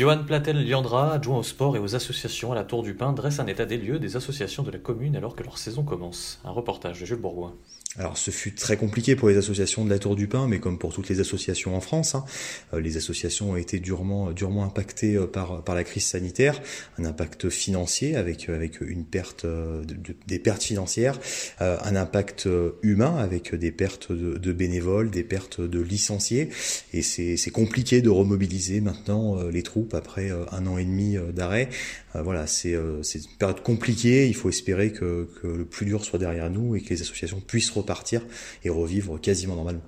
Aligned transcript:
Johan 0.00 0.24
Platel-Liandra, 0.24 1.12
adjoint 1.12 1.36
au 1.36 1.42
sport 1.42 1.76
et 1.76 1.78
aux 1.78 1.94
associations 1.94 2.52
à 2.52 2.54
la 2.54 2.64
Tour 2.64 2.82
du 2.82 2.94
Pin, 2.94 3.12
dresse 3.12 3.38
un 3.38 3.46
état 3.46 3.66
des 3.66 3.76
lieux 3.76 3.98
des 3.98 4.16
associations 4.16 4.62
de 4.62 4.70
la 4.70 4.78
commune 4.78 5.14
alors 5.14 5.36
que 5.36 5.42
leur 5.42 5.58
saison 5.58 5.82
commence. 5.82 6.40
Un 6.42 6.52
reportage 6.52 7.00
de 7.00 7.04
Jules 7.04 7.20
Bourgoin. 7.20 7.52
Alors 7.98 8.16
ce 8.16 8.30
fut 8.30 8.54
très 8.54 8.76
compliqué 8.76 9.16
pour 9.16 9.28
les 9.28 9.36
associations 9.36 9.84
de 9.84 9.90
la 9.90 9.98
Tour 9.98 10.14
du 10.14 10.28
Pin, 10.28 10.46
mais 10.46 10.60
comme 10.60 10.78
pour 10.78 10.94
toutes 10.94 11.08
les 11.08 11.18
associations 11.18 11.74
en 11.74 11.80
France, 11.80 12.14
hein, 12.14 12.24
euh, 12.72 12.80
les 12.80 12.96
associations 12.96 13.50
ont 13.50 13.56
été 13.56 13.80
durement, 13.80 14.30
durement 14.30 14.62
impactées 14.62 15.16
euh, 15.16 15.26
par, 15.26 15.64
par 15.64 15.74
la 15.74 15.82
crise 15.82 16.04
sanitaire, 16.04 16.62
un 16.98 17.04
impact 17.04 17.48
financier 17.48 18.14
avec, 18.14 18.48
euh, 18.48 18.54
avec 18.54 18.80
une 18.80 19.04
perte, 19.04 19.44
des 20.28 20.38
pertes 20.38 20.62
financières, 20.62 21.18
un 21.58 21.96
impact 21.96 22.48
humain 22.82 23.16
avec 23.16 23.54
des 23.54 23.72
pertes 23.72 24.12
de, 24.12 24.38
de 24.38 24.52
bénévoles, 24.52 25.10
des 25.10 25.24
pertes 25.24 25.60
de 25.60 25.80
licenciés, 25.80 26.50
et 26.92 27.02
c'est 27.02 27.50
compliqué 27.50 28.02
de 28.02 28.10
remobiliser 28.10 28.80
maintenant 28.80 29.42
les 29.48 29.62
troupes 29.62 29.94
après 29.94 30.30
un 30.30 30.66
an 30.66 30.78
et 30.78 30.84
demi 30.84 31.16
d'arrêt. 31.32 31.68
Voilà, 32.14 32.46
c'est 32.46 32.72
une 32.72 33.36
période 33.38 33.62
compliquée, 33.62 34.26
il 34.26 34.34
faut 34.34 34.48
espérer 34.48 34.92
que, 34.92 35.28
que 35.40 35.46
le 35.46 35.64
plus 35.64 35.86
dur 35.86 36.04
soit 36.04 36.18
derrière 36.18 36.50
nous 36.50 36.74
et 36.74 36.80
que 36.80 36.90
les 36.90 37.00
associations 37.02 37.40
puissent 37.40 37.70
repartir 37.70 38.22
et 38.64 38.68
revivre 38.68 39.20
quasiment 39.20 39.54
normalement. 39.54 39.82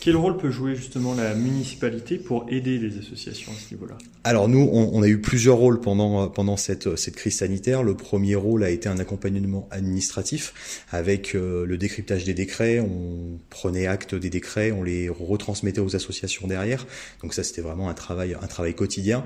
Quel 0.00 0.16
rôle 0.16 0.36
peut 0.36 0.50
jouer 0.50 0.76
justement 0.76 1.14
la 1.14 1.34
municipalité 1.34 2.18
pour 2.18 2.46
aider 2.48 2.78
les 2.78 2.98
associations 2.98 3.50
à 3.50 3.56
ce 3.56 3.74
niveau-là? 3.74 3.96
Alors 4.22 4.48
nous, 4.48 4.68
on, 4.72 5.02
a 5.02 5.08
eu 5.08 5.20
plusieurs 5.20 5.56
rôles 5.56 5.80
pendant 5.80 6.28
pendant 6.28 6.56
cette 6.56 6.96
cette 6.96 7.16
crise 7.16 7.38
sanitaire. 7.38 7.82
Le 7.82 7.94
premier 7.94 8.34
rôle 8.34 8.62
a 8.62 8.70
été 8.70 8.88
un 8.88 8.98
accompagnement 8.98 9.66
administratif 9.70 10.84
avec 10.90 11.34
euh, 11.34 11.64
le 11.66 11.78
décryptage 11.78 12.24
des 12.24 12.34
décrets. 12.34 12.78
On 12.78 13.38
prenait 13.50 13.86
acte 13.86 14.14
des 14.14 14.30
décrets, 14.30 14.70
on 14.70 14.82
les 14.82 15.08
retransmettait 15.08 15.80
aux 15.80 15.96
associations 15.96 16.46
derrière. 16.46 16.86
Donc 17.22 17.34
ça, 17.34 17.42
c'était 17.42 17.62
vraiment 17.62 17.88
un 17.88 17.94
travail 17.94 18.36
un 18.40 18.46
travail 18.46 18.74
quotidien. 18.74 19.24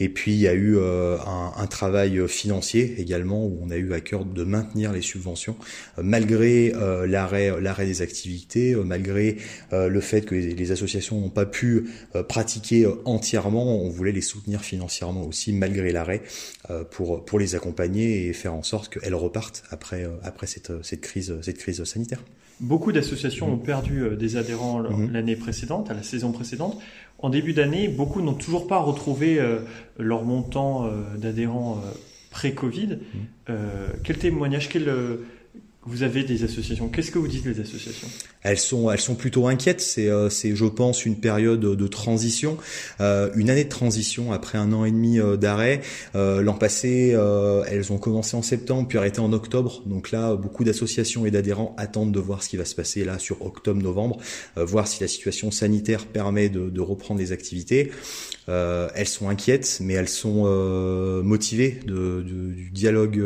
Et 0.00 0.08
puis 0.08 0.32
il 0.32 0.40
y 0.40 0.48
a 0.48 0.54
eu 0.54 0.76
euh, 0.76 1.16
un, 1.56 1.66
travail 1.66 2.28
financier 2.28 2.96
également 2.98 3.46
où 3.46 3.58
on 3.62 3.70
a 3.70 3.76
eu 3.76 3.92
à 3.92 4.00
cœur 4.00 4.24
de 4.24 4.44
maintenir 4.44 4.92
les 4.92 5.02
subventions 5.02 5.56
euh, 5.98 6.02
malgré 6.02 6.72
l'arrêt 7.06 7.60
l'arrêt 7.60 7.86
des 7.86 8.02
activités, 8.02 8.74
malgré 8.74 9.36
le 9.70 10.00
fait 10.00 10.19
que 10.24 10.34
les, 10.34 10.72
associations 10.72 11.20
n'ont 11.20 11.30
pas 11.30 11.46
pu 11.46 11.90
euh, 12.14 12.22
pratiquer 12.22 12.84
euh, 12.84 12.94
entièrement, 13.04 13.82
on 13.82 13.88
voulait 13.88 14.12
les 14.12 14.20
soutenir 14.20 14.60
financièrement 14.60 15.24
aussi 15.24 15.52
malgré 15.52 15.92
l'arrêt 15.92 16.22
euh, 16.70 16.84
pour 16.84 17.24
pour 17.24 17.38
les 17.38 17.54
accompagner 17.54 18.26
et 18.26 18.32
faire 18.32 18.54
en 18.54 18.62
sorte 18.62 18.92
qu'elles 18.92 19.14
repartent 19.14 19.62
après 19.70 20.08
après 20.22 20.46
cette 20.46 20.72
cette 20.82 21.00
crise 21.00 21.34
cette 21.42 21.58
crise 21.58 21.82
sanitaire. 21.84 22.20
Beaucoup 22.60 22.92
d'associations 22.92 23.48
mmh. 23.48 23.52
ont 23.54 23.58
perdu 23.58 24.04
des 24.18 24.36
adhérents 24.36 24.82
mmh. 24.82 25.12
l'année 25.12 25.36
précédente, 25.36 25.90
à 25.90 25.94
la 25.94 26.02
saison 26.02 26.30
précédente. 26.30 26.78
En 27.18 27.30
début 27.30 27.54
d'année, 27.54 27.88
beaucoup 27.88 28.20
n'ont 28.20 28.34
toujours 28.34 28.66
pas 28.66 28.78
retrouvé 28.78 29.40
leur 29.98 30.24
montant 30.24 30.90
d'adhérents 31.16 31.82
pré-Covid. 32.30 32.98
Mmh. 33.48 33.52
Quel 34.04 34.18
témoignage, 34.18 34.68
quel 34.68 34.90
vous 35.86 36.02
avez 36.02 36.24
des 36.24 36.44
associations. 36.44 36.88
Qu'est-ce 36.88 37.10
que 37.10 37.18
vous 37.18 37.26
dites 37.26 37.46
les 37.46 37.58
associations? 37.58 38.08
Elles 38.42 38.58
sont, 38.58 38.90
elles 38.90 39.00
sont 39.00 39.14
plutôt 39.14 39.48
inquiètes. 39.48 39.80
C'est, 39.80 40.08
euh, 40.08 40.28
c'est, 40.28 40.54
je 40.54 40.66
pense, 40.66 41.06
une 41.06 41.16
période 41.16 41.60
de 41.60 41.86
transition, 41.86 42.58
euh, 43.00 43.30
une 43.34 43.48
année 43.48 43.64
de 43.64 43.70
transition 43.70 44.30
après 44.30 44.58
un 44.58 44.74
an 44.74 44.84
et 44.84 44.90
demi 44.90 45.18
euh, 45.18 45.38
d'arrêt. 45.38 45.80
Euh, 46.14 46.42
l'an 46.42 46.52
passé, 46.52 47.12
euh, 47.14 47.64
elles 47.66 47.92
ont 47.92 47.98
commencé 47.98 48.36
en 48.36 48.42
septembre, 48.42 48.88
puis 48.88 48.98
arrêté 48.98 49.20
en 49.20 49.32
octobre. 49.32 49.82
Donc 49.86 50.10
là, 50.10 50.36
beaucoup 50.36 50.64
d'associations 50.64 51.24
et 51.24 51.30
d'adhérents 51.30 51.74
attendent 51.78 52.12
de 52.12 52.20
voir 52.20 52.42
ce 52.42 52.50
qui 52.50 52.58
va 52.58 52.66
se 52.66 52.74
passer 52.74 53.04
là 53.04 53.18
sur 53.18 53.40
octobre-novembre, 53.40 54.18
voir 54.56 54.86
si 54.86 55.00
la 55.00 55.08
situation 55.08 55.50
sanitaire 55.50 56.06
permet 56.06 56.50
de, 56.50 56.68
de 56.68 56.80
reprendre 56.80 57.20
les 57.20 57.32
activités. 57.32 57.90
elles 58.48 59.06
sont 59.06 59.28
inquiètes, 59.28 59.78
mais 59.80 59.94
elles 59.94 60.08
sont 60.08 60.44
motivées 61.22 61.80
de, 61.86 62.22
de, 62.22 62.52
du 62.52 62.70
dialogue 62.70 63.22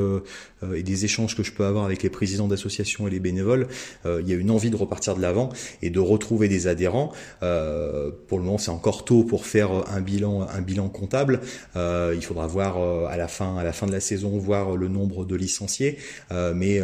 et 0.75 0.83
des 0.83 1.05
échanges 1.05 1.37
que 1.37 1.43
je 1.43 1.53
peux 1.53 1.65
avoir 1.65 1.85
avec 1.85 2.03
les 2.03 2.11
présidents 2.11 2.44
d'associations 2.49 3.07
et 3.07 3.11
les 3.11 3.21
bénévoles, 3.21 3.69
euh, 4.07 4.21
il 4.23 4.29
y 4.29 4.33
a 4.33 4.37
une 4.37 4.51
envie 4.51 4.71
de 4.71 4.77
repartir 4.77 5.17
de 5.17 5.23
l'avant 5.23 5.51
et 5.83 5.91
de 5.91 6.01
retrouver 6.01 6.49
des 6.49 6.67
adhérents. 6.67 7.13
Euh, 7.43 8.11
pour 8.29 8.39
le 8.39 8.45
moment, 8.45 8.59
c'est 8.59 8.71
encore 8.71 9.05
tôt 9.05 9.25
pour 9.25 9.47
faire 9.47 9.71
un 9.91 10.01
bilan, 10.01 10.43
un 10.43 10.61
bilan 10.61 10.89
comptable. 10.89 11.41
Euh, 11.77 12.13
il 12.15 12.25
faudra 12.25 12.47
voir 12.47 12.79
à 13.09 13.17
la 13.17 13.29
fin, 13.29 13.57
à 13.57 13.65
la 13.65 13.73
fin 13.73 13.87
de 13.87 13.93
la 13.93 14.01
saison, 14.01 14.37
voir 14.39 14.77
le 14.77 14.89
nombre 14.89 15.25
de 15.25 15.37
licenciés. 15.37 15.99
mais 16.31 16.81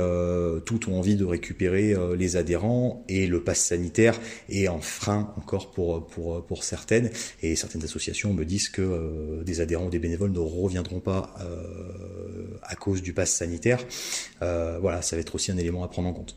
tout 0.65 0.91
ont 0.91 0.99
envie 0.99 1.17
de 1.17 1.25
récupérer 1.25 1.95
les 2.17 2.37
adhérents 2.37 3.05
et 3.09 3.27
le 3.27 3.43
pass 3.43 3.61
sanitaire 3.61 4.19
est 4.49 4.67
un 4.67 4.81
frein 4.81 5.33
encore 5.37 5.71
pour 5.71 6.07
pour 6.07 6.45
pour 6.45 6.65
certaines 6.65 7.11
et 7.43 7.57
certaines 7.57 7.85
associations 7.85 8.33
me 8.33 8.45
disent 8.45 8.69
que 8.69 9.43
des 9.45 9.61
adhérents 9.61 9.87
ou 9.87 9.91
des 9.91 9.99
bénévoles 9.99 10.33
ne 10.33 10.39
reviendront 10.39 11.01
pas 11.01 11.35
à 12.63 12.75
cause 12.77 13.03
du 13.03 13.13
pass 13.13 13.31
sanitaire. 13.31 13.85
voilà, 14.41 15.03
ça 15.03 15.17
va 15.17 15.21
être 15.21 15.35
aussi 15.35 15.50
un 15.51 15.57
élément 15.57 15.85
à 15.85 15.89
prendre 15.89 16.09
en 16.09 16.13
compte. 16.13 16.37